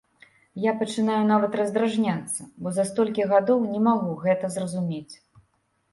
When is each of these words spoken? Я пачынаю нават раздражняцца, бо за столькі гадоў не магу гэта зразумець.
Я 0.61 0.71
пачынаю 0.79 1.17
нават 1.33 1.57
раздражняцца, 1.59 2.41
бо 2.63 2.67
за 2.77 2.87
столькі 2.93 3.29
гадоў 3.35 3.63
не 3.75 3.85
магу 3.89 4.19
гэта 4.27 4.45
зразумець. 4.57 5.15